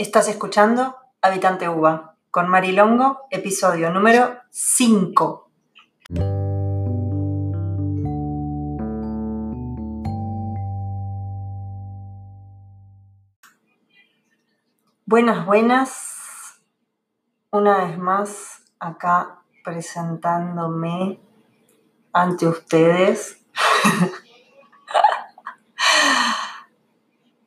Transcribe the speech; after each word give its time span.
Estás 0.00 0.28
escuchando 0.28 0.96
Habitante 1.20 1.68
Uva 1.68 2.16
con 2.30 2.48
Marilongo, 2.48 3.26
episodio 3.30 3.90
número 3.90 4.38
5. 4.48 5.50
Buenas, 15.04 15.44
buenas. 15.44 16.62
Una 17.50 17.84
vez 17.84 17.98
más 17.98 18.62
acá 18.78 19.42
presentándome 19.62 21.20
ante 22.14 22.46
ustedes. 22.46 23.44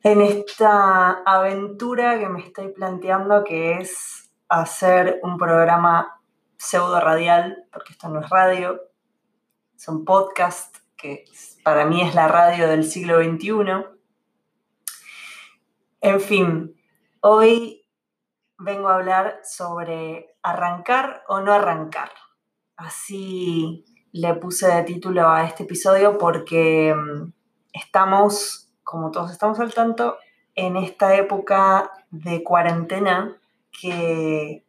en 0.04 0.20
esta 0.20 1.22
aventura 1.24 2.18
que 2.18 2.28
me 2.28 2.40
estoy 2.40 2.68
planteando, 2.68 3.42
que 3.42 3.78
es 3.78 4.30
hacer 4.50 5.18
un 5.22 5.38
programa 5.38 6.20
pseudo 6.58 7.00
radial, 7.00 7.64
porque 7.72 7.94
esto 7.94 8.10
no 8.10 8.20
es 8.20 8.28
radio, 8.28 8.82
es 9.74 9.88
un 9.88 10.04
podcast 10.04 10.76
que 10.94 11.24
para 11.64 11.86
mí 11.86 12.02
es 12.02 12.14
la 12.14 12.28
radio 12.28 12.68
del 12.68 12.84
siglo 12.84 13.18
XXI. 13.24 13.86
En 16.02 16.20
fin, 16.20 16.76
hoy 17.20 17.88
vengo 18.58 18.88
a 18.88 18.96
hablar 18.96 19.40
sobre 19.42 20.36
arrancar 20.42 21.24
o 21.28 21.40
no 21.40 21.50
arrancar. 21.50 22.10
Así 22.76 23.86
le 24.12 24.34
puse 24.34 24.68
de 24.68 24.82
título 24.82 25.30
a 25.30 25.44
este 25.44 25.62
episodio 25.62 26.18
porque 26.18 26.94
mm, 26.94 27.32
estamos 27.72 28.63
como 28.84 29.10
todos 29.10 29.32
estamos 29.32 29.58
al 29.58 29.74
tanto, 29.74 30.18
en 30.54 30.76
esta 30.76 31.14
época 31.16 31.90
de 32.10 32.44
cuarentena 32.44 33.36
que 33.80 34.64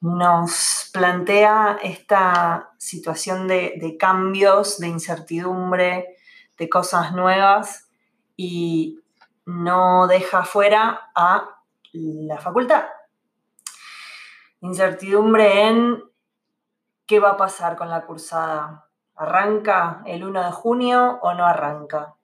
nos 0.00 0.90
plantea 0.92 1.78
esta 1.82 2.72
situación 2.78 3.48
de, 3.48 3.96
cambios, 3.98 4.78
de 4.78 4.88
incertidumbre, 4.88 6.16
de 6.58 6.68
cosas 6.68 7.12
nuevas 7.12 7.88
y 8.36 9.00
no 9.46 10.06
deja 10.06 10.44
fuera 10.44 11.10
a 11.14 11.56
la 11.92 12.38
facultad. 12.38 12.84
Incertidumbre 14.60 15.68
en 15.68 16.02
qué 17.06 17.20
va 17.20 17.30
a 17.30 17.36
pasar 17.36 17.76
con 17.76 17.88
la 17.88 18.06
cursada. 18.06 18.88
¿Arranca 19.16 20.02
el 20.06 20.24
1 20.24 20.44
de 20.44 20.52
junio 20.52 21.18
o 21.22 21.34
no 21.34 21.46
arranca? 21.46 22.14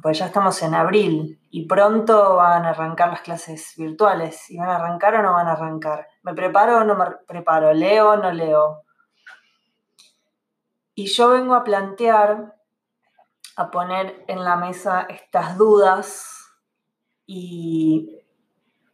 Pues 0.00 0.18
ya 0.18 0.26
estamos 0.26 0.62
en 0.62 0.74
abril 0.74 1.40
y 1.50 1.66
pronto 1.66 2.36
van 2.36 2.64
a 2.64 2.70
arrancar 2.70 3.10
las 3.10 3.20
clases 3.20 3.74
virtuales. 3.76 4.50
¿Y 4.50 4.56
van 4.56 4.70
a 4.70 4.76
arrancar 4.76 5.16
o 5.16 5.22
no 5.22 5.32
van 5.32 5.48
a 5.48 5.52
arrancar? 5.52 6.06
¿Me 6.22 6.34
preparo 6.34 6.78
o 6.78 6.84
no 6.84 6.94
me 6.94 7.06
preparo? 7.26 7.72
¿Leo 7.74 8.12
o 8.12 8.16
no 8.16 8.32
leo? 8.32 8.82
Y 10.94 11.06
yo 11.06 11.30
vengo 11.30 11.54
a 11.54 11.64
plantear, 11.64 12.54
a 13.56 13.70
poner 13.70 14.24
en 14.28 14.44
la 14.44 14.56
mesa 14.56 15.02
estas 15.02 15.58
dudas 15.58 16.50
y 17.26 18.20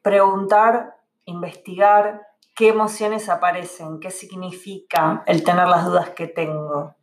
preguntar, 0.03 0.97
investigar 1.25 2.27
qué 2.55 2.69
emociones 2.69 3.29
aparecen, 3.29 4.01
qué 4.01 4.11
significa 4.11 5.23
el 5.27 5.45
tener 5.45 5.69
las 5.69 5.85
dudas 5.85 6.11
que 6.11 6.27
tengo. 6.27 6.97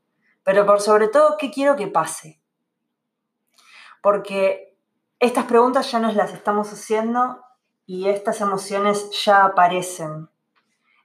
Pero 0.44 0.66
por 0.66 0.82
sobre 0.82 1.08
todo, 1.08 1.38
¿qué 1.38 1.50
quiero 1.50 1.76
que 1.76 1.88
pase? 1.88 2.42
Porque 4.06 4.78
estas 5.20 5.46
preguntas 5.46 5.92
ya 5.92 5.98
nos 5.98 6.14
las 6.14 6.32
estamos 6.32 6.72
haciendo 6.72 7.42
y 7.88 8.08
estas 8.08 8.40
emociones 8.40 9.10
ya 9.26 9.46
aparecen. 9.46 10.30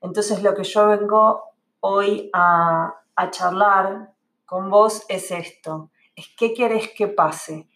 Entonces 0.02 0.42
lo 0.42 0.54
que 0.54 0.64
yo 0.64 0.86
vengo 0.88 1.44
hoy 1.80 2.28
a, 2.34 3.00
charlar 3.30 4.12
con 4.44 4.68
vos 4.68 5.06
es 5.08 5.30
esto, 5.30 5.90
es 6.14 6.26
qué 6.36 6.52
querés 6.52 6.90
que 6.94 7.08
pase. 7.08 7.70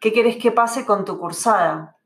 ¿Qué 0.00 0.12
querés 0.12 0.38
que 0.38 0.50
pase 0.50 0.84
con 0.84 1.04
tu 1.04 1.16
cursada? 1.20 1.96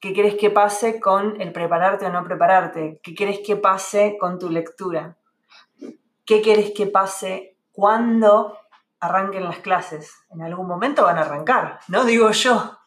¿Qué 0.00 0.12
querés 0.12 0.34
que 0.34 0.50
pase 0.50 0.98
con 0.98 1.40
el 1.40 1.52
prepararte 1.52 2.06
o 2.06 2.10
no 2.10 2.24
prepararte? 2.24 2.98
¿Qué 3.04 3.14
querés 3.14 3.38
que 3.46 3.54
pase 3.54 4.16
con 4.18 4.40
tu 4.40 4.50
lectura? 4.50 5.16
¿Qué 6.26 6.42
querés 6.42 6.72
que 6.72 6.88
pase 6.88 7.56
cuando 7.70 8.58
arranquen 9.04 9.44
las 9.44 9.58
clases. 9.58 10.12
En 10.30 10.42
algún 10.42 10.66
momento 10.66 11.04
van 11.04 11.18
a 11.18 11.22
arrancar, 11.22 11.80
no 11.88 12.04
digo 12.04 12.30
yo. 12.30 12.78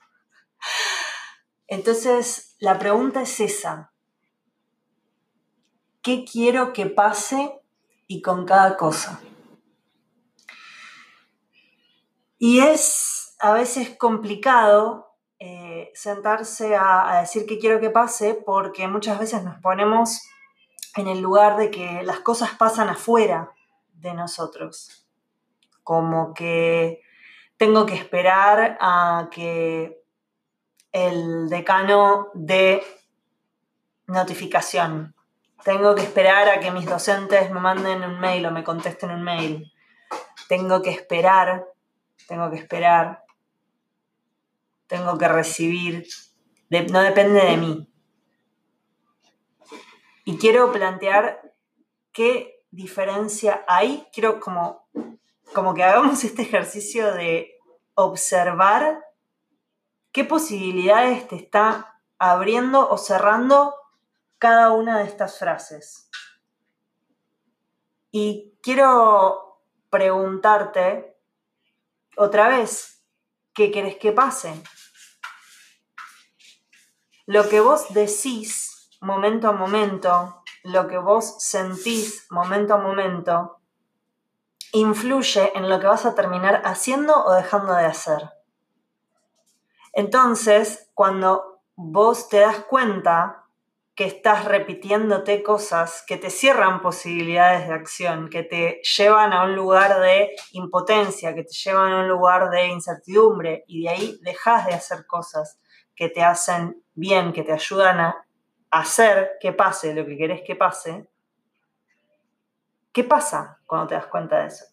Entonces, 1.68 2.56
la 2.60 2.80
pregunta 2.80 3.22
es 3.22 3.40
esa. 3.40 3.92
¿Qué 6.02 6.26
quiero 6.26 6.74
que 6.74 6.86
pase 6.86 7.62
y 8.08 8.22
con 8.22 8.46
cada 8.46 8.78
cosa? 8.78 9.20
Y 12.40 12.60
es 12.60 13.36
a 13.40 13.52
veces 13.52 13.98
complicado 13.98 15.16
eh, 15.40 15.92
sentarse 15.94 16.76
a, 16.76 17.12
a 17.12 17.22
decir 17.22 17.46
qué 17.46 17.60
quiero 17.60 17.80
que 17.80 17.90
pase 17.90 18.34
porque 18.34 18.88
muchas 18.88 19.20
veces 19.20 19.44
nos 19.44 19.60
ponemos 19.60 20.22
en 20.96 21.08
el 21.08 21.20
lugar 21.20 21.58
de 21.58 21.70
que 21.70 22.02
las 22.04 22.20
cosas 22.22 22.52
pasan 22.56 22.90
afuera 22.90 23.52
de 23.94 24.14
nosotros 24.14 25.07
como 25.88 26.34
que 26.34 27.02
tengo 27.56 27.86
que 27.86 27.96
esperar 27.96 28.78
a 28.82 29.30
que 29.32 30.04
el 30.92 31.48
decano 31.48 32.28
dé 32.34 32.84
notificación. 34.06 35.16
Tengo 35.64 35.96
que 35.96 36.02
esperar 36.02 36.50
a 36.50 36.60
que 36.60 36.72
mis 36.72 36.86
docentes 36.86 37.50
me 37.52 37.62
manden 37.62 38.04
un 38.04 38.20
mail 38.20 38.48
o 38.48 38.52
me 38.52 38.66
contesten 38.66 39.12
un 39.12 39.24
mail. 39.24 39.72
Tengo 40.50 40.82
que 40.82 40.90
esperar, 40.90 41.66
tengo 42.28 42.52
que 42.52 42.58
esperar, 42.58 43.24
tengo 44.88 45.18
que 45.18 45.30
recibir. 45.30 46.06
no 46.92 47.00
depende 47.00 47.46
de 47.46 47.56
mí. 47.56 47.90
Y 50.26 50.38
quiero 50.38 50.70
plantear 50.74 51.54
qué 52.12 52.66
diferencia 52.72 53.64
hay. 53.70 54.06
Quiero 54.12 54.42
como 54.42 54.87
como 55.54 55.74
que 55.74 55.84
hagamos 55.84 56.24
este 56.24 56.44
ejercicio 56.44 57.14
de 57.14 57.60
observar 57.96 59.04
qué 60.12 60.24
posibilidades 60.24 61.28
te 61.28 61.36
está 61.36 62.02
abriendo 62.20 62.90
o 62.90 62.98
cerrando 62.98 63.76
cada 64.38 64.72
una 64.72 65.00
de 65.00 65.06
estas 65.06 65.40
frases. 65.40 66.10
Y 68.12 68.58
quiero 68.62 69.62
preguntarte 69.90 71.18
otra 72.16 72.48
vez, 72.48 73.04
¿qué 73.54 73.72
querés 73.72 73.98
que 73.98 74.12
pase? 74.12 74.62
Lo 77.26 77.48
que 77.50 77.60
vos 77.60 77.94
decís 77.94 78.90
momento 79.02 79.50
a 79.50 79.52
momento, 79.52 80.44
lo 80.64 80.88
que 80.88 80.98
vos 80.98 81.44
sentís 81.44 82.26
momento 82.32 82.74
a 82.74 82.78
momento, 82.78 83.57
influye 84.80 85.52
en 85.56 85.70
lo 85.70 85.80
que 85.80 85.88
vas 85.88 86.06
a 86.06 86.16
terminar 86.16 86.62
haciendo 86.66 87.26
o 87.26 87.34
dejando 87.34 87.74
de 87.74 87.86
hacer. 87.86 88.30
Entonces, 89.94 90.90
cuando 90.94 91.62
vos 91.76 92.30
te 92.30 92.40
das 92.40 92.60
cuenta 92.60 93.44
que 93.96 94.06
estás 94.06 94.46
repitiéndote 94.46 95.42
cosas 95.42 96.04
que 96.06 96.18
te 96.18 96.30
cierran 96.30 96.82
posibilidades 96.82 97.68
de 97.68 97.74
acción, 97.74 98.30
que 98.30 98.44
te 98.44 98.80
llevan 98.96 99.34
a 99.34 99.44
un 99.44 99.56
lugar 99.56 100.00
de 100.00 100.36
impotencia, 100.52 101.34
que 101.34 101.44
te 101.44 101.54
llevan 101.54 101.92
a 101.92 102.00
un 102.02 102.08
lugar 102.08 102.52
de 102.52 102.68
incertidumbre 102.68 103.64
y 103.68 103.84
de 103.84 103.90
ahí 103.90 104.20
dejas 104.22 104.68
de 104.68 104.76
hacer 104.76 105.08
cosas 105.08 105.60
que 105.96 106.10
te 106.10 106.24
hacen 106.24 106.84
bien, 106.94 107.34
que 107.34 107.42
te 107.42 107.54
ayudan 107.54 108.00
a 108.00 108.28
hacer 108.70 109.32
que 109.40 109.52
pase 109.52 109.96
lo 109.96 110.06
que 110.06 110.16
querés 110.16 110.42
que 110.46 110.56
pase, 110.56 111.10
¿Qué 112.98 113.04
pasa 113.04 113.60
cuando 113.68 113.90
te 113.90 113.94
das 113.94 114.08
cuenta 114.08 114.40
de 114.40 114.48
eso? 114.48 114.66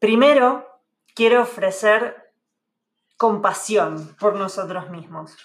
Primero, 0.00 0.80
quiero 1.14 1.42
ofrecer 1.42 2.32
compasión 3.16 4.16
por 4.18 4.34
nosotros 4.34 4.90
mismos 4.90 5.36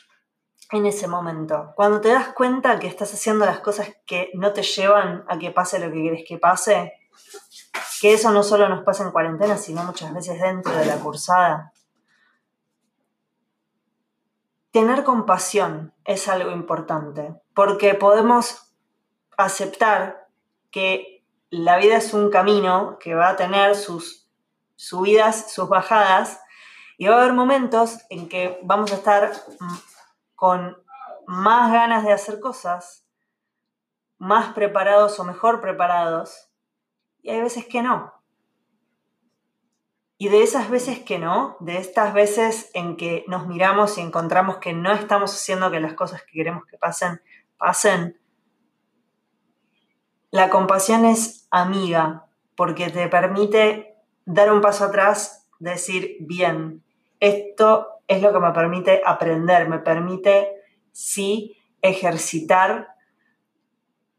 en 0.71 0.87
ese 0.87 1.07
momento. 1.07 1.73
Cuando 1.75 2.01
te 2.01 2.07
das 2.07 2.29
cuenta 2.29 2.79
que 2.79 2.87
estás 2.87 3.13
haciendo 3.13 3.45
las 3.45 3.59
cosas 3.59 3.97
que 4.07 4.31
no 4.33 4.51
te 4.51 4.63
llevan 4.63 5.25
a 5.27 5.37
que 5.37 5.51
pase 5.51 5.77
lo 5.77 5.91
que 5.91 6.01
quieres 6.01 6.25
que 6.27 6.39
pase, 6.39 6.91
que 8.01 8.13
eso 8.13 8.31
no 8.31 8.41
solo 8.41 8.67
nos 8.67 8.83
pasa 8.83 9.03
en 9.03 9.11
cuarentena, 9.11 9.57
sino 9.57 9.83
muchas 9.83 10.11
veces 10.11 10.41
dentro 10.41 10.73
de 10.73 10.87
la 10.87 10.97
cursada. 10.97 11.71
Tener 14.71 15.03
compasión 15.03 15.93
es 16.03 16.27
algo 16.27 16.49
importante, 16.49 17.39
porque 17.53 17.93
podemos 17.93 18.68
aceptar 19.45 20.27
que 20.71 21.23
la 21.49 21.77
vida 21.77 21.97
es 21.97 22.13
un 22.13 22.29
camino 22.29 22.97
que 22.99 23.15
va 23.15 23.29
a 23.29 23.35
tener 23.35 23.75
sus 23.75 24.29
subidas, 24.75 25.51
sus 25.51 25.67
bajadas, 25.67 26.41
Y 26.97 27.07
va 27.07 27.15
a 27.15 27.21
haber 27.21 27.33
momentos 27.33 27.99
en 28.09 28.27
que 28.27 28.59
vamos 28.61 28.91
a 28.91 28.95
estar 28.95 29.31
mm, 29.59 29.77
con 30.35 30.77
más 31.27 31.71
ganas 31.71 32.03
de 32.03 32.11
hacer 32.11 32.41
cosas, 32.41 33.05
más 34.17 34.53
preparados 34.53 35.17
o 35.17 35.23
mejor 35.23 35.61
preparados, 35.61 36.49
y 37.21 37.29
hay 37.29 37.41
veces 37.41 37.65
que 37.65 37.81
no. 37.81 38.13
Y 40.17 40.27
de 40.27 40.43
esas 40.43 40.69
veces 40.69 40.99
que 40.99 41.19
no, 41.19 41.55
de 41.61 41.77
estas 41.77 42.13
veces 42.13 42.69
en 42.73 42.97
que 42.97 43.23
nos 43.27 43.47
miramos 43.47 43.97
y 43.97 44.01
encontramos 44.01 44.57
que 44.57 44.73
no 44.73 44.91
estamos 44.91 45.33
haciendo 45.33 45.71
que 45.71 45.79
las 45.79 45.93
cosas 45.93 46.23
que 46.23 46.33
queremos 46.33 46.65
que 46.65 46.77
pasen, 46.77 47.21
pasen, 47.57 48.19
la 50.31 50.49
compasión 50.49 51.05
es 51.05 51.47
amiga 51.51 52.25
porque 52.55 52.89
te 52.89 53.07
permite 53.07 53.95
dar 54.25 54.51
un 54.51 54.61
paso 54.61 54.85
atrás, 54.85 55.47
decir, 55.59 56.17
bien, 56.19 56.83
esto 57.19 57.87
es 58.07 58.21
lo 58.21 58.31
que 58.33 58.39
me 58.39 58.51
permite 58.51 59.01
aprender, 59.05 59.67
me 59.67 59.79
permite, 59.79 60.49
sí, 60.91 61.57
ejercitar 61.81 62.89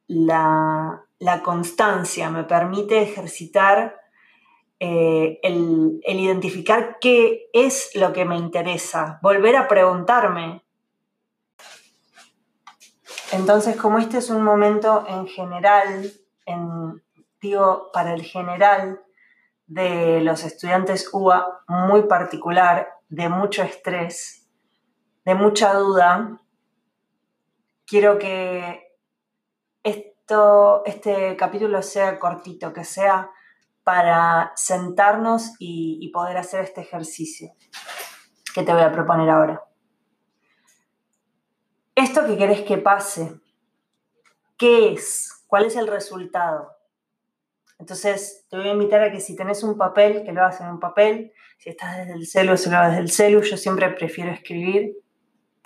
la, 0.07 1.05
la 1.19 1.43
constancia, 1.43 2.31
me 2.31 2.45
permite 2.45 3.03
ejercitar 3.03 4.01
eh, 4.83 5.39
el, 5.43 6.01
identificar 6.07 6.97
qué 7.03 7.51
es 7.53 7.91
lo 7.95 8.15
que 8.15 8.25
me 8.25 8.39
interesa, 8.39 9.19
volver 9.23 9.55
a 9.57 9.69
preguntarme. 9.69 10.65
Entonces, 13.33 13.77
como 13.77 13.99
este 13.99 14.19
es 14.19 14.31
un 14.31 14.43
momento 14.43 15.05
en 15.09 15.27
general, 15.27 16.13
en, 16.47 17.03
digo, 17.41 17.91
para 17.93 18.15
el 18.15 18.23
general 18.23 19.01
de 19.67 20.21
los 20.21 20.43
estudiantes 20.43 21.09
UA 21.13 21.63
muy 21.69 22.03
particular, 22.03 22.89
de 23.09 23.29
mucho 23.29 23.63
estrés, 23.63 24.49
de 25.25 25.35
mucha 25.35 25.75
duda, 25.75 26.41
quiero 27.87 28.19
que 28.19 28.97
esto, 29.85 30.83
este 30.85 31.37
capítulo 31.37 31.83
sea 31.83 32.19
cortito, 32.19 32.73
que 32.73 32.85
sea 32.85 33.31
para 33.85 34.53
sentarnos 34.57 35.55
y, 35.59 36.11
poder 36.13 36.37
hacer 36.37 36.65
este 36.65 36.81
ejercicio 36.81 37.53
que 38.55 38.63
te 38.63 38.73
voy 38.73 38.83
a 38.83 38.93
proponer 38.93 39.31
ahora. 39.31 39.63
Esto 42.01 42.25
que 42.25 42.39
querés 42.39 42.63
que 42.63 42.79
pase, 42.79 43.43
¿qué 44.57 44.95
es? 44.95 45.45
¿Cuál 45.47 45.67
es 45.67 45.77
el 45.77 45.87
resultado? 45.87 46.75
Entonces, 47.79 48.47
te 48.49 48.57
voy 48.57 48.69
a 48.69 48.73
invitar 48.73 49.03
a 49.03 49.13
que 49.13 49.21
si 49.21 49.37
tenés 49.37 49.63
un 49.63 49.77
papel, 49.77 50.25
que 50.25 50.33
lo 50.33 50.41
hagas 50.41 50.63
en 50.63 50.69
un 50.69 50.81
papel. 50.81 51.35
Si 51.59 51.69
estás 51.69 51.99
desde 51.99 52.15
el 52.15 52.27
celu, 52.27 52.57
se 52.57 52.71
lo 52.71 52.79
hagas 52.79 52.93
desde 52.93 53.03
el 53.03 53.11
celu. 53.11 53.43
Yo 53.43 53.59
siempre 53.59 53.91
prefiero 53.91 54.31
escribir. 54.31 54.97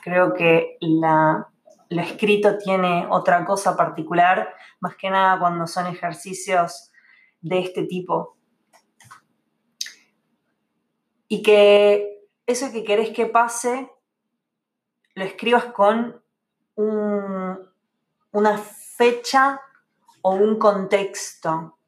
Creo 0.02 0.34
que 0.34 0.76
la, 0.80 1.46
lo 1.90 2.02
escrito 2.02 2.58
tiene 2.58 3.06
otra 3.10 3.44
cosa 3.44 3.76
particular, 3.76 4.52
más 4.80 4.96
que 4.96 5.10
nada 5.10 5.38
cuando 5.38 5.68
son 5.68 5.86
ejercicios 5.86 6.90
de 7.42 7.60
este 7.60 7.84
tipo. 7.84 8.36
Y 11.28 11.42
que 11.42 12.26
eso 12.44 12.72
que 12.72 12.82
querés 12.82 13.10
que 13.10 13.26
pase, 13.26 13.88
lo 15.14 15.22
escribas 15.22 15.66
con 15.66 16.23
una 16.76 18.58
fecha 18.96 19.60
o 20.22 20.30
un 20.32 20.58
contexto, 20.58 21.78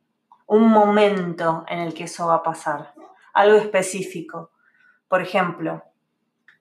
un 0.46 0.68
momento 0.68 1.64
en 1.68 1.80
el 1.80 1.94
que 1.94 2.04
eso 2.04 2.28
va 2.28 2.36
a 2.36 2.42
pasar, 2.42 2.94
algo 3.32 3.56
específico. 3.56 4.50
Por 5.08 5.22
ejemplo, 5.22 5.82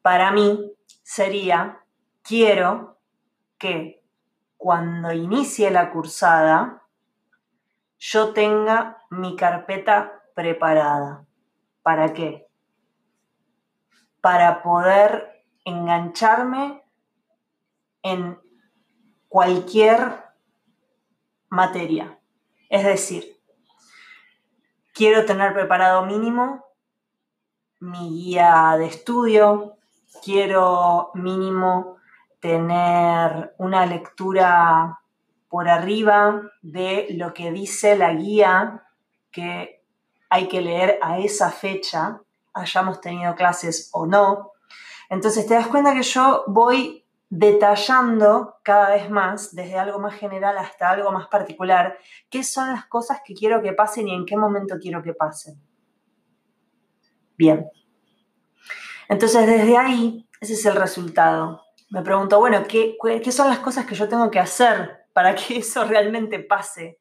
para 0.02 0.32
mí 0.32 0.72
sería, 1.04 1.84
quiero 2.24 3.00
que 3.58 4.04
cuando 4.58 5.12
inicie 5.12 5.70
la 5.72 5.92
cursada, 5.92 6.84
yo 7.98 8.34
tenga 8.34 9.00
mi 9.10 9.36
carpeta 9.36 10.24
preparada. 10.34 11.26
¿Para 11.82 12.14
qué? 12.14 12.48
Para 14.22 14.64
poder 14.64 15.46
engancharme 15.66 16.85
en 18.06 18.40
cualquier 19.28 20.24
materia. 21.50 22.20
Es 22.70 22.86
decir, 22.86 23.36
quiero 24.94 25.26
tener 25.26 25.54
preparado 25.54 26.06
mínimo 26.06 26.64
mi 27.80 28.10
guía 28.12 28.76
de 28.78 28.86
estudio, 28.86 29.78
quiero 30.24 31.10
mínimo 31.16 31.98
tener 32.40 33.56
una 33.58 33.88
lectura 33.88 35.00
por 35.50 35.68
arriba 35.68 36.44
de 36.62 37.08
lo 37.18 37.34
que 37.34 37.52
dice 37.52 37.96
la 37.96 38.14
guía 38.14 38.84
que 39.32 39.84
hay 40.30 40.48
que 40.48 40.62
leer 40.62 41.00
a 41.02 41.18
esa 41.18 41.50
fecha, 41.50 42.22
hayamos 42.54 43.02
tenido 43.02 43.34
clases 43.34 43.90
o 43.94 44.06
no. 44.06 44.52
Entonces 45.10 45.48
te 45.48 45.56
das 45.56 45.68
cuenta 45.68 45.94
que 45.94 46.04
yo 46.04 46.44
voy 46.48 47.05
detallando 47.38 48.56
cada 48.64 48.92
vez 48.92 49.10
más, 49.10 49.54
desde 49.54 49.78
algo 49.78 50.00
más 50.00 50.16
general 50.16 50.58
hasta 50.58 50.90
algo 50.90 51.12
más 51.12 51.28
particular, 51.28 51.98
qué 52.30 52.44
son 52.44 52.72
las 52.72 52.86
cosas 52.86 53.20
que 53.26 53.34
quiero 53.34 53.62
que 53.62 53.74
pasen 53.74 54.08
y 54.08 54.16
en 54.16 54.26
qué 54.26 54.38
momento 54.38 54.76
quiero 54.80 55.04
que 55.04 55.14
pasen. 55.14 55.62
Bien. 57.38 57.70
Entonces 59.10 59.46
desde 59.46 59.78
ahí, 59.78 60.30
ese 60.40 60.54
es 60.54 60.66
el 60.66 60.76
resultado. 60.76 61.62
Me 61.90 62.02
pregunto, 62.02 62.40
bueno, 62.40 62.64
¿qué, 62.68 62.98
qué 63.22 63.32
son 63.32 63.50
las 63.50 63.60
cosas 63.60 63.86
que 63.86 63.96
yo 63.96 64.08
tengo 64.08 64.32
que 64.32 64.40
hacer 64.40 65.06
para 65.12 65.36
que 65.36 65.58
eso 65.58 65.84
realmente 65.86 66.40
pase. 66.40 67.00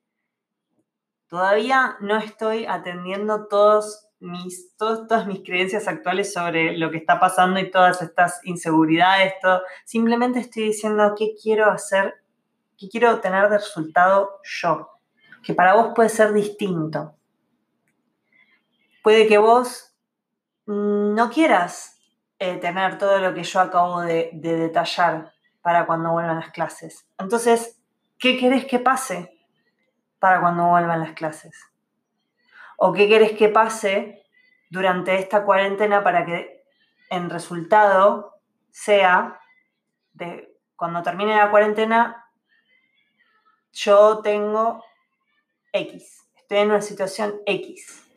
Todavía 1.28 1.96
no 2.00 2.16
estoy 2.16 2.66
atendiendo 2.66 3.46
todos 3.46 4.08
mis, 4.24 4.76
todas 4.76 5.26
mis 5.26 5.44
creencias 5.44 5.86
actuales 5.86 6.32
sobre 6.32 6.76
lo 6.76 6.90
que 6.90 6.96
está 6.96 7.20
pasando 7.20 7.60
y 7.60 7.70
todas 7.70 8.02
estas 8.02 8.40
inseguridades. 8.44 9.34
Todo. 9.40 9.62
Simplemente 9.84 10.40
estoy 10.40 10.64
diciendo 10.64 11.14
qué 11.16 11.34
quiero 11.40 11.70
hacer, 11.70 12.14
qué 12.76 12.88
quiero 12.88 13.20
tener 13.20 13.48
de 13.48 13.58
resultado 13.58 14.40
yo, 14.42 14.90
que 15.42 15.54
para 15.54 15.74
vos 15.74 15.92
puede 15.94 16.08
ser 16.08 16.32
distinto. 16.32 17.14
Puede 19.02 19.26
que 19.28 19.38
vos 19.38 19.94
no 20.66 21.30
quieras 21.30 22.00
eh, 22.38 22.56
tener 22.56 22.98
todo 22.98 23.18
lo 23.18 23.34
que 23.34 23.44
yo 23.44 23.60
acabo 23.60 24.00
de 24.00 24.30
detallar 24.32 25.32
para 25.62 25.86
cuando 25.86 26.12
vuelvan 26.12 26.40
las 26.40 26.50
clases. 26.50 27.06
Entonces, 27.18 27.78
¿Qué 28.24 28.38
querés 28.38 28.64
que 28.64 28.78
pase 28.78 29.38
para 30.18 30.40
cuando 30.40 30.68
vuelvan 30.68 31.00
las 31.00 31.12
clases? 31.12 31.54
¿O 32.76 32.92
qué 32.92 33.08
querés 33.08 33.32
que 33.32 33.48
pase 33.48 34.24
durante 34.70 35.18
esta 35.18 35.44
cuarentena 35.44 36.02
para 36.02 36.24
que 36.24 36.64
en 37.10 37.30
resultado 37.30 38.40
sea 38.70 39.40
de 40.12 40.56
cuando 40.76 41.02
termine 41.02 41.36
la 41.36 41.50
cuarentena 41.50 42.20
yo 43.72 44.20
tengo 44.22 44.84
X, 45.72 46.28
estoy 46.36 46.58
en 46.58 46.70
una 46.70 46.80
situación 46.80 47.40
X. 47.44 48.08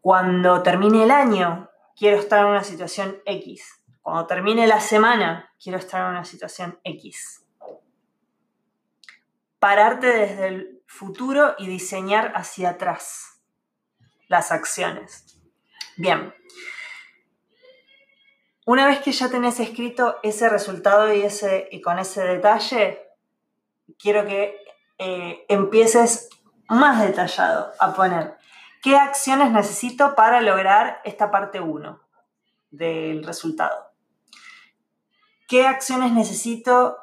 Cuando 0.00 0.62
termine 0.62 1.02
el 1.02 1.10
año, 1.10 1.68
quiero 1.96 2.18
estar 2.18 2.40
en 2.40 2.46
una 2.46 2.62
situación 2.62 3.20
X. 3.24 3.82
Cuando 4.02 4.26
termine 4.26 4.66
la 4.68 4.80
semana, 4.80 5.52
quiero 5.60 5.78
estar 5.78 6.00
en 6.02 6.10
una 6.10 6.24
situación 6.24 6.78
X 6.84 7.40
pararte 9.60 10.06
desde 10.06 10.48
el 10.48 10.79
futuro 10.90 11.54
y 11.56 11.68
diseñar 11.68 12.32
hacia 12.34 12.70
atrás 12.70 13.40
las 14.26 14.50
acciones. 14.50 15.40
Bien. 15.96 16.34
Una 18.66 18.86
vez 18.86 18.98
que 18.98 19.12
ya 19.12 19.30
tenés 19.30 19.60
escrito 19.60 20.18
ese 20.24 20.48
resultado 20.48 21.14
y, 21.14 21.22
ese, 21.22 21.68
y 21.70 21.80
con 21.80 21.98
ese 22.00 22.22
detalle, 22.24 23.08
quiero 23.98 24.26
que 24.26 24.56
eh, 24.98 25.46
empieces 25.48 26.28
más 26.68 27.00
detallado 27.00 27.72
a 27.78 27.94
poner 27.94 28.36
qué 28.82 28.96
acciones 28.96 29.52
necesito 29.52 30.16
para 30.16 30.40
lograr 30.40 31.00
esta 31.04 31.30
parte 31.30 31.60
1 31.60 32.00
del 32.70 33.24
resultado. 33.24 33.92
¿Qué 35.46 35.66
acciones 35.66 36.12
necesito 36.12 36.98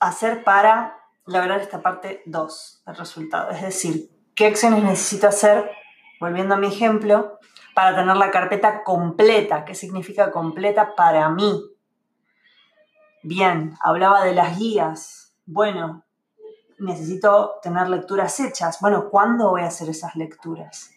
hacer 0.00 0.42
para 0.42 0.93
lograr 1.26 1.60
esta 1.60 1.82
parte 1.82 2.22
2 2.26 2.82
del 2.86 2.96
resultado. 2.96 3.50
Es 3.50 3.62
decir, 3.62 4.10
qué 4.34 4.46
acciones 4.46 4.82
necesito 4.82 5.28
hacer, 5.28 5.70
volviendo 6.20 6.54
a 6.54 6.58
mi 6.58 6.68
ejemplo, 6.68 7.38
para 7.74 7.96
tener 7.96 8.16
la 8.16 8.30
carpeta 8.30 8.84
completa. 8.84 9.64
¿Qué 9.64 9.74
significa 9.74 10.30
completa 10.30 10.94
para 10.94 11.28
mí? 11.30 11.62
Bien, 13.22 13.74
hablaba 13.80 14.24
de 14.24 14.34
las 14.34 14.58
guías. 14.58 15.36
Bueno, 15.46 16.04
necesito 16.78 17.54
tener 17.62 17.88
lecturas 17.88 18.38
hechas. 18.40 18.78
Bueno, 18.80 19.08
¿cuándo 19.10 19.50
voy 19.50 19.62
a 19.62 19.66
hacer 19.66 19.88
esas 19.88 20.14
lecturas? 20.16 20.90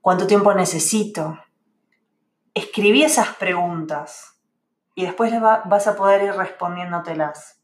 ¿Cuánto 0.00 0.26
tiempo 0.26 0.52
necesito? 0.54 1.38
escribí 2.58 3.02
esas 3.02 3.28
preguntas 3.36 4.40
y 4.94 5.04
después 5.04 5.32
vas 5.40 5.86
a 5.86 5.96
poder 5.96 6.22
ir 6.22 6.32
respondiéndotelas. 6.32 7.57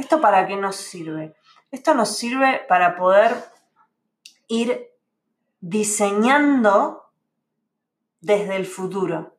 ¿Esto 0.00 0.22
para 0.22 0.46
qué 0.46 0.56
nos 0.56 0.76
sirve? 0.76 1.36
Esto 1.70 1.92
nos 1.92 2.16
sirve 2.16 2.62
para 2.66 2.96
poder 2.96 3.36
ir 4.48 4.88
diseñando 5.60 7.12
desde 8.22 8.56
el 8.56 8.64
futuro. 8.64 9.36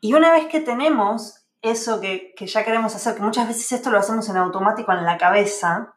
Y 0.00 0.14
una 0.14 0.32
vez 0.32 0.46
que 0.46 0.60
tenemos 0.60 1.46
eso 1.60 2.00
que, 2.00 2.32
que, 2.34 2.46
ya 2.46 2.64
queremos 2.64 2.94
hacer, 2.94 3.14
que 3.14 3.20
muchas 3.20 3.46
veces 3.46 3.70
esto 3.72 3.90
lo 3.90 3.98
hacemos 3.98 4.26
en 4.30 4.38
automático 4.38 4.90
en 4.90 5.04
la 5.04 5.18
cabeza, 5.18 5.96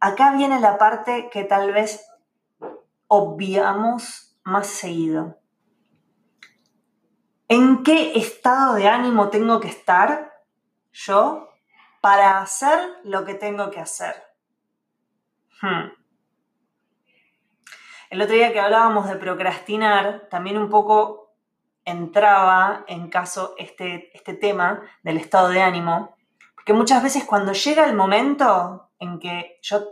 acá 0.00 0.32
viene 0.32 0.60
la 0.60 0.78
parte 0.78 1.28
que 1.30 1.44
tal 1.44 1.74
vez 1.74 2.06
obviamos 3.06 4.34
más 4.44 4.66
seguido. 4.66 5.38
¿En 7.48 7.82
qué 7.82 8.18
estado 8.18 8.76
de 8.76 8.88
ánimo 8.88 9.28
tengo 9.28 9.60
que 9.60 9.68
estar 9.68 10.32
yo 10.90 11.51
para 12.02 12.40
hacer 12.40 12.78
lo 13.04 13.24
que 13.24 13.34
tengo 13.34 13.70
que 13.70 13.80
hacer? 13.80 14.14
Hmm. 15.62 15.92
El 18.10 18.20
otro 18.20 18.34
día 18.34 18.52
que 18.52 18.60
hablábamos 18.60 19.08
de 19.08 19.16
procrastinar, 19.16 20.28
también 20.28 20.58
un 20.58 20.68
poco 20.68 21.32
entraba 21.84 22.84
en 22.88 23.08
caso 23.08 23.54
este, 23.56 24.14
este 24.14 24.34
tema 24.34 24.82
del 25.02 25.16
estado 25.16 25.48
de 25.48 25.62
ánimo, 25.62 26.16
porque 26.56 26.72
muchas 26.72 27.02
veces 27.02 27.24
cuando 27.24 27.52
llega 27.52 27.86
el 27.86 27.94
momento 27.94 28.90
en 28.98 29.20
que 29.20 29.58
yo 29.62 29.84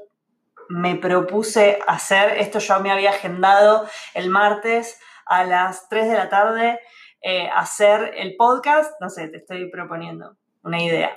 me 0.69 0.97
propuse 0.97 1.79
hacer, 1.87 2.39
esto 2.39 2.59
yo 2.59 2.81
me 2.81 2.91
había 2.91 3.11
agendado 3.11 3.89
el 4.15 4.31
martes 4.31 5.01
a 5.27 5.45
las 5.45 5.89
3 5.89 6.09
de 6.09 6.17
la 6.17 6.29
tarde, 6.29 6.81
eh, 7.23 7.49
hacer 7.55 8.15
el 8.17 8.35
podcast, 8.37 9.01
no 9.01 9.09
sé, 9.09 9.29
te 9.29 9.39
estoy 9.39 9.71
proponiendo 9.71 10.37
una 10.63 10.83
idea. 10.83 11.17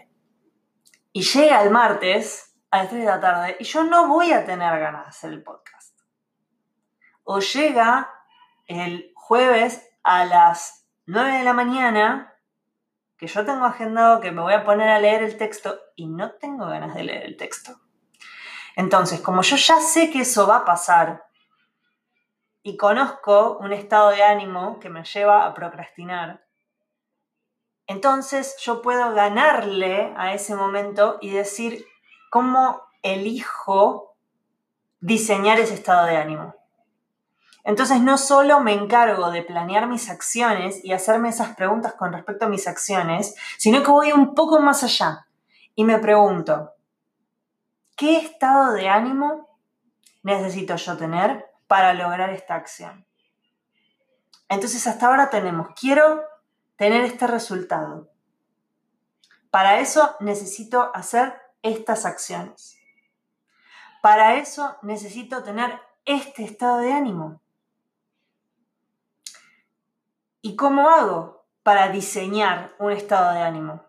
Y 1.14 1.22
llega 1.22 1.64
el 1.64 1.70
martes 1.70 2.54
a 2.72 2.80
las 2.80 2.90
3 2.90 3.02
de 3.02 3.08
la 3.08 3.22
tarde 3.22 3.56
y 3.60 3.64
yo 3.64 3.84
no 3.84 4.08
voy 4.08 4.34
a 4.34 4.46
tener 4.46 4.80
ganas 4.80 5.04
de 5.04 5.10
hacer 5.10 5.32
el 5.32 5.44
podcast 5.44 5.94
o 7.24 7.40
llega 7.40 8.14
el 8.68 9.12
jueves 9.16 9.90
a 10.04 10.26
las 10.26 10.88
9 11.06 11.40
de 11.40 11.44
la 11.44 11.54
mañana, 11.54 12.34
que 13.18 13.28
yo 13.28 13.46
tengo 13.46 13.66
agendado 13.66 14.20
que 14.20 14.32
me 14.32 14.42
voy 14.42 14.54
a 14.54 14.66
poner 14.66 14.90
a 14.90 15.00
leer 15.00 15.24
el 15.24 15.38
texto 15.38 15.80
y 15.96 16.08
no 16.08 16.32
tengo 16.34 16.66
ganas 16.68 16.94
de 16.94 17.04
leer 17.04 17.24
el 17.24 17.38
texto. 17.38 17.80
Entonces, 18.76 19.22
como 19.22 19.42
yo 19.42 19.56
ya 19.56 19.80
sé 19.80 20.12
que 20.12 20.22
eso 20.22 20.48
va 20.48 20.58
a 20.58 20.66
pasar 20.66 21.26
y 22.64 22.76
conozco 22.76 23.58
un 23.60 23.72
estado 23.72 24.10
de 24.10 24.24
ánimo 24.24 24.80
que 24.80 24.90
me 24.90 25.04
lleva 25.04 25.46
a 25.46 25.54
procrastinar, 25.54 26.46
entonces 27.88 28.56
yo 28.62 28.82
puedo 28.82 29.14
ganarle 29.14 30.14
a 30.18 30.34
ese 30.34 30.56
momento 30.56 31.18
y 31.22 31.32
decir 31.32 31.86
cómo 32.30 32.82
elijo 33.02 34.16
diseñar 35.00 35.60
ese 35.60 35.74
estado 35.74 36.08
de 36.08 36.18
ánimo. 36.18 36.56
Entonces 37.66 38.02
no 38.02 38.18
solo 38.18 38.60
me 38.60 38.74
encargo 38.74 39.32
de 39.32 39.42
planear 39.42 39.88
mis 39.88 40.10
acciones 40.10 40.84
y 40.84 40.92
hacerme 40.92 41.30
esas 41.30 41.56
preguntas 41.56 41.94
con 41.94 42.12
respecto 42.12 42.46
a 42.46 42.50
mis 42.50 42.68
acciones, 42.68 43.36
sino 43.58 43.84
que 43.84 43.92
voy 43.92 44.12
un 44.12 44.34
poco 44.36 44.60
más 44.60 44.84
allá 44.84 45.28
y 45.76 45.84
me 45.86 46.00
pregunto, 46.00 46.74
¿qué 47.96 48.18
estado 48.18 48.74
de 48.74 48.90
ánimo 48.90 49.48
necesito 50.24 50.76
yo 50.76 50.98
tener 50.98 51.46
para 51.68 51.94
lograr 51.94 52.30
esta 52.32 52.56
acción? 52.56 53.06
Entonces 54.50 54.86
hasta 54.86 55.08
ahora 55.08 55.30
tenemos, 55.30 55.70
quiero 55.80 56.22
tener 56.84 57.06
este 57.06 57.28
resultado. 57.28 58.10
Para 59.50 59.80
eso 59.80 60.18
necesito 60.20 60.92
hacer 60.94 61.34
estas 61.62 62.06
acciones. 62.06 62.78
Para 64.02 64.36
eso 64.36 64.76
necesito 64.82 65.44
tener 65.44 65.80
este 66.04 66.44
estado 66.44 66.80
de 66.80 66.92
ánimo. 66.92 67.42
¿Y 70.42 70.58
cómo 70.58 70.90
hago 70.90 71.46
para 71.64 71.88
diseñar 71.88 72.76
un 72.80 72.92
estado 72.92 73.34
de 73.34 73.44
ánimo? 73.44 73.86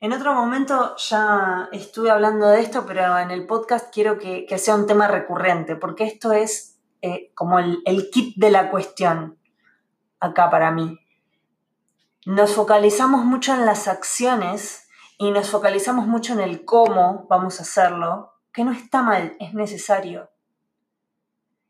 En 0.00 0.12
otro 0.12 0.34
momento 0.34 0.94
ya 0.96 1.68
estuve 1.72 2.12
hablando 2.12 2.46
de 2.46 2.60
esto, 2.60 2.86
pero 2.86 3.18
en 3.18 3.32
el 3.32 3.48
podcast 3.48 3.92
quiero 3.92 4.16
que, 4.16 4.46
sea 4.58 4.76
un 4.76 4.86
tema 4.86 5.08
recurrente, 5.08 5.74
porque 5.74 6.04
esto 6.04 6.30
es 6.30 6.78
eh, 7.00 7.32
como 7.34 7.58
el, 7.58 7.82
el 7.84 8.10
kit 8.10 8.36
de 8.36 8.52
la 8.52 8.70
cuestión 8.70 9.40
acá 10.20 10.48
para 10.48 10.70
mí. 10.70 11.01
Nos 12.24 12.54
focalizamos 12.54 13.24
mucho 13.24 13.52
en 13.52 13.66
las 13.66 13.88
acciones 13.88 14.88
y 15.18 15.32
nos 15.32 15.50
focalizamos 15.50 16.06
mucho 16.06 16.32
en 16.32 16.40
el 16.40 16.64
cómo 16.64 17.26
vamos 17.28 17.58
a 17.58 17.62
hacerlo, 17.62 18.32
que 18.52 18.64
no 18.64 18.72
está 18.72 19.02
mal, 19.02 19.36
es 19.40 19.54
necesario. 19.54 20.30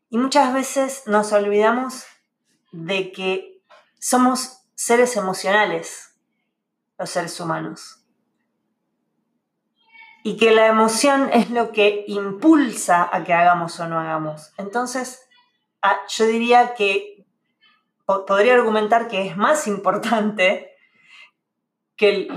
Y 0.09 0.17
muchas 0.17 0.53
veces 0.53 1.03
nos 1.07 1.33
olvidamos 1.33 2.03
de 2.71 3.11
que 3.11 3.63
somos 3.99 4.63
seres 4.75 5.15
emocionales, 5.15 6.13
los 6.99 7.09
seres 7.09 7.39
humanos. 7.39 8.05
Y 10.23 10.37
que 10.37 10.51
la 10.51 10.67
emoción 10.67 11.31
es 11.33 11.49
lo 11.49 11.71
que 11.71 12.05
impulsa 12.07 13.09
a 13.11 13.23
que 13.23 13.33
hagamos 13.33 13.79
o 13.79 13.87
no 13.87 13.99
hagamos. 13.99 14.53
Entonces, 14.57 15.27
ah, 15.81 15.97
yo 16.09 16.27
diría 16.27 16.75
que 16.75 17.12
podría 18.05 18.53
argumentar 18.55 19.07
que 19.07 19.27
es 19.27 19.37
más 19.37 19.67
importante 19.67 20.73
que, 21.95 22.27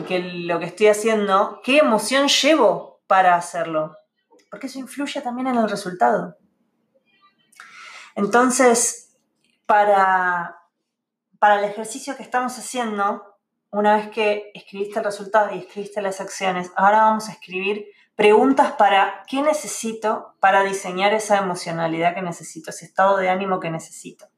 lo 0.46 0.58
que 0.58 0.66
estoy 0.66 0.88
haciendo, 0.88 1.61
qué 1.64 1.78
emoción 1.78 2.28
llevo 2.28 3.02
para 3.06 3.35
hacerlo. 3.35 3.96
Porque 4.50 4.68
eso 4.68 4.78
influye 4.78 5.20
también 5.20 5.49
en 5.49 5.56
el 5.56 5.68
resultado. 5.68 6.37
Entonces, 8.14 9.16
para, 9.66 10.58
para 11.38 11.58
el 11.58 11.64
ejercicio 11.64 12.16
que 12.16 12.23
estamos 12.23 12.56
haciendo, 12.58 13.37
una 13.70 13.96
vez 13.96 14.11
que 14.11 14.50
escribiste 14.54 15.00
el 15.00 15.04
resultado 15.04 15.54
y 15.54 15.58
escribiste 15.58 16.00
las 16.00 16.20
acciones, 16.20 16.70
ahora 16.76 17.02
vamos 17.02 17.28
a 17.28 17.32
escribir 17.32 17.87
preguntas 18.14 18.73
para 18.73 19.25
qué 19.28 19.42
necesito 19.42 20.35
para 20.40 20.62
diseñar 20.62 21.12
esa 21.12 21.37
emocionalidad 21.38 22.14
que 22.14 22.23
necesito, 22.23 22.70
ese 22.70 22.87
estado 22.87 23.18
de 23.18 23.28
ánimo 23.28 23.61
que 23.61 23.70
necesito. 23.70 24.28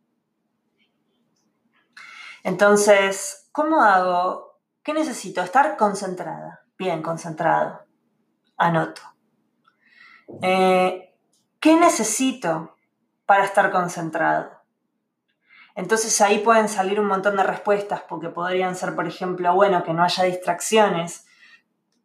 Entonces, 2.48 3.50
¿cómo 3.52 3.82
hago? 3.82 4.58
¿Qué 4.82 4.94
necesito? 4.94 5.42
Estar 5.42 5.76
concentrada. 5.76 6.62
Bien, 6.78 7.02
concentrado. 7.02 7.84
Anoto. 8.56 9.02
Eh, 10.40 11.14
¿Qué 11.60 11.76
necesito 11.76 12.74
para 13.26 13.44
estar 13.44 13.70
concentrado? 13.70 14.62
Entonces 15.74 16.18
ahí 16.22 16.38
pueden 16.38 16.70
salir 16.70 16.98
un 16.98 17.08
montón 17.08 17.36
de 17.36 17.42
respuestas, 17.42 18.00
porque 18.08 18.30
podrían 18.30 18.74
ser, 18.76 18.96
por 18.96 19.06
ejemplo, 19.06 19.54
bueno, 19.54 19.84
que 19.84 19.92
no 19.92 20.02
haya 20.02 20.24
distracciones. 20.24 21.26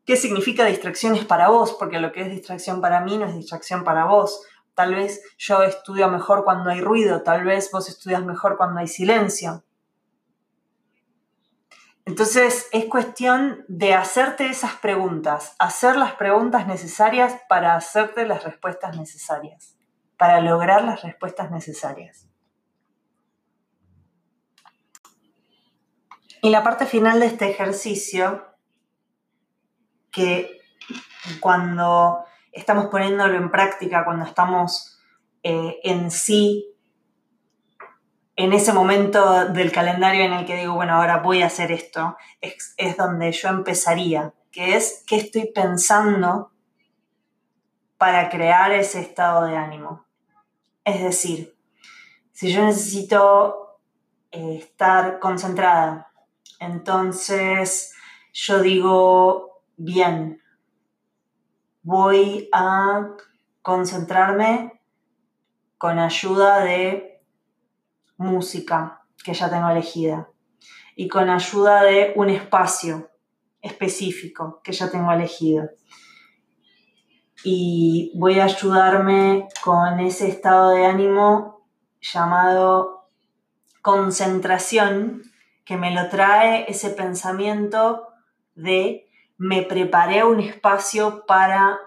¿Qué 0.05 0.17
significa 0.17 0.65
distracciones 0.65 1.23
para 1.23 1.47
vos? 1.47 1.71
Porque 1.79 1.99
lo 1.99 2.11
que 2.11 2.19
es 2.19 2.29
distracción 2.29 2.81
para 2.81 2.99
mí 2.99 3.17
no 3.17 3.27
es 3.27 3.33
distracción 3.33 3.85
para 3.85 4.07
vos. 4.07 4.45
Tal 4.73 4.93
vez 4.93 5.23
yo 5.37 5.63
estudio 5.63 6.09
mejor 6.09 6.43
cuando 6.43 6.69
hay 6.69 6.81
ruido, 6.81 7.21
tal 7.21 7.45
vez 7.45 7.71
vos 7.71 7.87
estudias 7.87 8.25
mejor 8.25 8.57
cuando 8.57 8.81
hay 8.81 8.87
silencio. 8.89 9.63
Entonces 12.05 12.67
es 12.73 12.85
cuestión 12.85 13.63
de 13.67 13.93
hacerte 13.93 14.47
esas 14.47 14.73
preguntas, 14.73 15.55
hacer 15.57 15.95
las 15.95 16.13
preguntas 16.15 16.67
necesarias 16.67 17.39
para 17.47 17.75
hacerte 17.75 18.25
las 18.25 18.43
respuestas 18.43 18.97
necesarias, 18.97 19.77
para 20.17 20.41
lograr 20.41 20.83
las 20.83 21.01
respuestas 21.01 21.49
necesarias. 21.49 22.27
Y 26.41 26.49
la 26.49 26.61
parte 26.61 26.85
final 26.85 27.21
de 27.21 27.27
este 27.27 27.49
ejercicio, 27.49 28.45
que 30.11 30.59
cuando 31.39 32.25
estamos 32.51 32.87
poniéndolo 32.87 33.37
en 33.37 33.49
práctica, 33.49 34.03
cuando 34.03 34.25
estamos 34.25 34.99
eh, 35.41 35.79
en 35.83 36.11
sí, 36.11 36.72
en 38.35 38.53
ese 38.53 38.73
momento 38.73 39.49
del 39.49 39.71
calendario 39.71 40.23
en 40.25 40.33
el 40.33 40.45
que 40.45 40.57
digo, 40.57 40.73
bueno, 40.73 40.95
ahora 40.95 41.17
voy 41.17 41.41
a 41.41 41.47
hacer 41.47 41.71
esto, 41.71 42.17
es, 42.41 42.73
es 42.77 42.97
donde 42.97 43.31
yo 43.31 43.49
empezaría, 43.49 44.33
que 44.51 44.75
es 44.75 45.03
qué 45.07 45.17
estoy 45.17 45.51
pensando 45.53 46.51
para 47.97 48.29
crear 48.29 48.71
ese 48.71 49.01
estado 49.01 49.45
de 49.45 49.55
ánimo. 49.55 50.05
Es 50.83 51.01
decir, 51.01 51.55
si 52.31 52.51
yo 52.51 52.65
necesito 52.65 53.79
eh, 54.31 54.57
estar 54.57 55.19
concentrada, 55.19 56.11
entonces 56.59 57.93
yo 58.33 58.61
digo, 58.61 59.61
bien, 59.77 60.41
voy 61.83 62.49
a 62.51 63.09
concentrarme 63.61 64.81
con 65.77 65.99
ayuda 65.99 66.63
de 66.63 67.12
música 68.17 69.05
que 69.23 69.33
ya 69.33 69.49
tengo 69.49 69.69
elegida 69.69 70.29
y 70.95 71.07
con 71.07 71.29
ayuda 71.29 71.83
de 71.83 72.13
un 72.15 72.29
espacio 72.29 73.09
específico 73.61 74.61
que 74.63 74.73
ya 74.73 74.89
tengo 74.91 75.11
elegido. 75.11 75.69
Y 77.43 78.11
voy 78.15 78.39
a 78.39 78.45
ayudarme 78.45 79.47
con 79.63 79.99
ese 79.99 80.27
estado 80.27 80.71
de 80.71 80.85
ánimo 80.85 81.67
llamado 81.99 83.09
concentración, 83.81 85.23
que 85.65 85.77
me 85.77 85.91
lo 85.91 86.09
trae 86.09 86.65
ese 86.69 86.89
pensamiento 86.89 88.07
de 88.55 89.09
me 89.37 89.63
preparé 89.63 90.23
un 90.23 90.39
espacio 90.39 91.25
para 91.25 91.79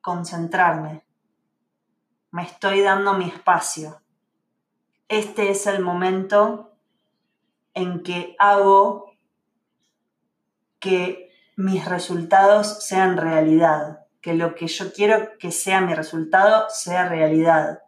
concentrarme. 0.00 1.04
Me 2.30 2.42
estoy 2.42 2.80
dando 2.80 3.14
mi 3.14 3.26
espacio. 3.26 4.00
Este 5.08 5.50
es 5.50 5.66
el 5.66 5.82
momento 5.82 6.76
en 7.74 8.02
que 8.02 8.34
hago 8.38 9.12
que 10.80 11.32
mis 11.56 11.84
resultados 11.84 12.84
sean 12.84 13.16
realidad, 13.16 14.06
que 14.20 14.34
lo 14.34 14.54
que 14.54 14.66
yo 14.66 14.92
quiero 14.92 15.38
que 15.38 15.52
sea 15.52 15.80
mi 15.80 15.94
resultado 15.94 16.66
sea 16.70 17.08
realidad. 17.08 17.82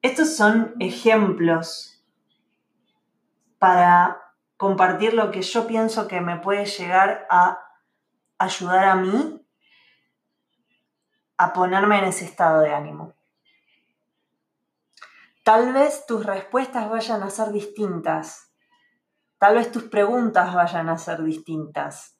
Estos 0.00 0.36
son 0.36 0.74
ejemplos 0.78 2.04
para 3.58 4.22
compartir 4.56 5.14
lo 5.14 5.32
que 5.32 5.42
yo 5.42 5.66
pienso 5.66 6.06
que 6.06 6.20
me 6.20 6.36
puede 6.36 6.66
llegar 6.66 7.26
a 7.30 7.58
ayudar 8.38 8.84
a 8.84 8.94
mí 8.94 9.44
a 11.36 11.52
ponerme 11.52 11.98
en 11.98 12.04
ese 12.04 12.24
estado 12.24 12.60
de 12.60 12.72
ánimo. 12.72 13.17
Tal 15.48 15.72
vez 15.72 16.04
tus 16.04 16.26
respuestas 16.26 16.90
vayan 16.90 17.22
a 17.22 17.30
ser 17.30 17.52
distintas. 17.52 18.52
Tal 19.38 19.54
vez 19.54 19.72
tus 19.72 19.84
preguntas 19.84 20.52
vayan 20.52 20.90
a 20.90 20.98
ser 20.98 21.22
distintas. 21.22 22.18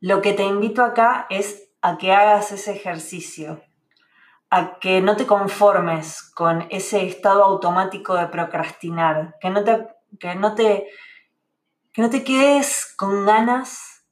Lo 0.00 0.22
que 0.22 0.32
te 0.32 0.42
invito 0.42 0.82
acá 0.82 1.26
es 1.28 1.70
a 1.82 1.98
que 1.98 2.12
hagas 2.12 2.50
ese 2.50 2.72
ejercicio, 2.72 3.62
a 4.48 4.78
que 4.78 5.02
no 5.02 5.16
te 5.16 5.26
conformes 5.26 6.32
con 6.34 6.66
ese 6.70 7.04
estado 7.04 7.44
automático 7.44 8.14
de 8.14 8.28
procrastinar, 8.28 9.36
que 9.38 9.50
no 9.50 9.64
te, 9.64 9.86
que 10.18 10.34
no 10.34 10.54
te, 10.54 10.88
que 11.92 12.00
no 12.00 12.08
te 12.08 12.24
quedes 12.24 12.94
con 12.96 13.26
ganas 13.26 14.06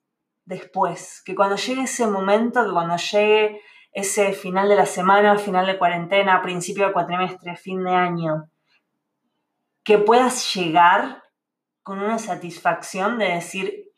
después, 0.45 1.23
que 1.25 1.35
cuando 1.35 1.57
llegue 1.57 1.85
ese 1.85 2.07
momento, 2.07 2.63
que 2.63 2.73
cuando 2.73 2.99
llegue 2.99 3.63
ese 3.93 4.33
final 4.33 4.69
de 4.69 4.77
la 4.77 4.87
semana, 4.87 5.37
final 5.39 5.67
de 5.67 5.79
cuarentena, 5.79 6.43
principio 6.43 6.85
del 6.85 6.95
cuatrimestre, 6.95 7.57
fin 7.57 7.85
de 7.85 7.91
año, 7.91 8.49
que 9.85 9.99
puedas 9.99 10.55
llegar 10.55 11.23
con 11.83 11.99
una 12.01 12.19
satisfacción 12.19 13.19
de 13.19 13.27
decir, 13.27 13.93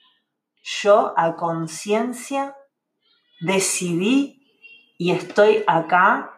yo 0.62 1.14
a 1.16 1.36
conciencia 1.36 2.56
decidí 3.40 4.42
y 4.98 5.12
estoy 5.12 5.62
acá 5.66 6.30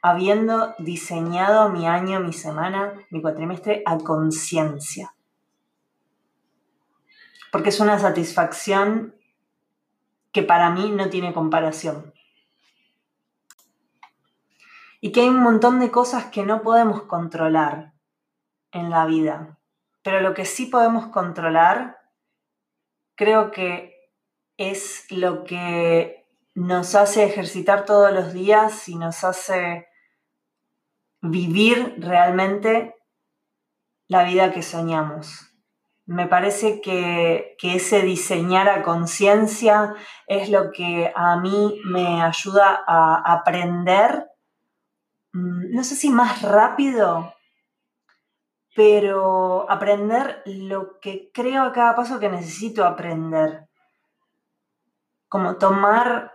habiendo 0.00 0.74
diseñado 0.78 1.68
mi 1.68 1.86
año, 1.86 2.18
mi 2.18 2.32
semana, 2.32 2.94
mi 3.10 3.20
cuatrimestre 3.20 3.82
a 3.86 3.98
conciencia. 3.98 5.14
Porque 7.52 7.68
es 7.68 7.78
una 7.78 7.98
satisfacción 7.98 9.14
que 10.32 10.42
para 10.42 10.70
mí 10.70 10.90
no 10.90 11.08
tiene 11.10 11.34
comparación 11.34 12.12
y 15.04 15.10
que 15.10 15.22
hay 15.22 15.28
un 15.28 15.42
montón 15.42 15.80
de 15.80 15.90
cosas 15.90 16.26
que 16.26 16.44
no 16.44 16.62
podemos 16.62 17.02
controlar 17.02 17.92
en 18.70 18.88
la 18.88 19.04
vida. 19.04 19.58
Pero 20.02 20.20
lo 20.20 20.32
que 20.32 20.44
sí 20.44 20.66
podemos 20.66 21.08
controlar, 21.08 21.98
creo 23.16 23.50
que 23.50 24.12
es 24.56 25.10
lo 25.10 25.42
que 25.42 26.24
nos 26.54 26.94
hace 26.94 27.24
ejercitar 27.24 27.84
todos 27.84 28.12
los 28.12 28.32
días 28.32 28.88
y 28.88 28.94
nos 28.94 29.24
hace 29.24 29.88
vivir 31.20 31.96
realmente 31.98 32.94
la 34.06 34.22
vida 34.22 34.52
que 34.52 34.62
soñamos. 34.62 35.52
Me 36.06 36.28
parece 36.28 36.80
que, 36.80 37.56
que 37.58 37.74
ese 37.74 38.02
diseñar 38.02 38.68
a 38.68 38.84
conciencia 38.84 39.96
es 40.28 40.48
lo 40.48 40.70
que 40.70 41.12
a 41.16 41.40
mí 41.40 41.80
me 41.86 42.22
ayuda 42.22 42.84
a 42.86 43.32
aprender 43.32 44.28
no 45.32 45.84
sé 45.84 45.96
si 45.96 46.10
más 46.10 46.42
rápido, 46.42 47.34
pero 48.74 49.70
aprender 49.70 50.42
lo 50.46 50.98
que 51.00 51.30
creo 51.32 51.62
a 51.62 51.72
cada 51.72 51.94
paso 51.94 52.18
que 52.18 52.28
necesito 52.28 52.84
aprender. 52.84 53.68
Como 55.28 55.56
tomar 55.56 56.32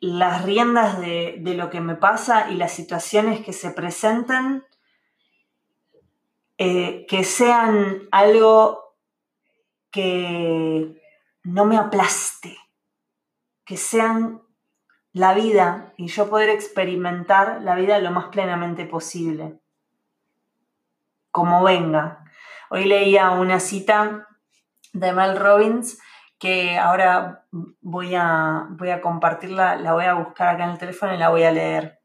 las 0.00 0.44
riendas 0.44 1.00
de, 1.00 1.40
lo 1.56 1.70
que 1.70 1.80
me 1.80 1.94
pasa 1.94 2.50
y 2.50 2.56
las 2.56 2.72
situaciones 2.72 3.44
que 3.44 3.52
se 3.52 3.70
presenten, 3.70 4.64
eh, 6.58 7.06
que 7.08 7.24
sean 7.24 8.08
algo 8.10 8.96
que 9.90 11.00
no 11.42 11.64
me 11.64 11.76
aplaste, 11.76 12.56
que 13.64 13.76
sean 13.76 14.42
la 15.12 15.34
vida 15.34 15.92
y 15.96 16.08
yo 16.08 16.28
poder 16.28 16.50
experimentar 16.50 17.62
la 17.62 17.74
vida 17.74 17.98
lo 17.98 18.10
más 18.10 18.26
plenamente 18.26 18.84
posible, 18.86 19.60
como 21.30 21.64
venga. 21.64 22.24
Hoy 22.70 22.84
leía 22.84 23.30
una 23.30 23.58
cita 23.58 24.28
de 24.92 25.12
Mel 25.12 25.36
Robbins 25.36 25.98
que 26.38 26.78
ahora 26.78 27.44
voy 27.80 28.14
a, 28.14 28.66
voy 28.70 28.90
a 28.90 29.00
compartirla, 29.00 29.76
la 29.76 29.92
voy 29.92 30.04
a 30.04 30.14
buscar 30.14 30.48
acá 30.48 30.64
en 30.64 30.70
el 30.70 30.78
teléfono 30.78 31.14
y 31.14 31.18
la 31.18 31.28
voy 31.28 31.42
a 31.42 31.52
leer. 31.52 32.00